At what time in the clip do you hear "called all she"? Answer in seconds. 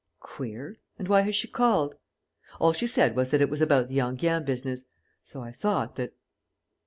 1.47-2.87